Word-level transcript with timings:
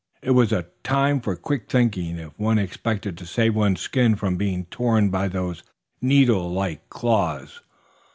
It 0.23 0.31
was 0.31 0.51
a 0.51 0.65
time 0.83 1.21
for 1.21 1.35
quick 1.35 1.69
thinking 1.69 2.17
if 2.17 2.31
one 2.39 2.57
expected 2.57 3.19
to 3.19 3.25
save 3.27 3.53
one's 3.55 3.81
skin 3.81 4.15
from 4.15 4.35
being 4.35 4.65
torn 4.71 5.11
by 5.11 5.27
those 5.27 5.61
needle 6.01 6.51
like 6.51 6.89
claws. 6.89 7.61